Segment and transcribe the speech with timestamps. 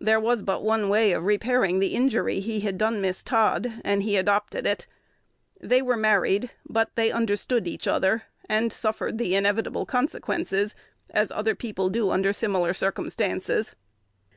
[0.00, 4.02] There was but one way of repairing the injury he had done Miss Todd, and
[4.02, 4.88] he adopted it.
[5.60, 10.74] They were married; but they understood each other, and suffered the inevitable consequences,
[11.10, 13.76] as other people do under similar circumstances.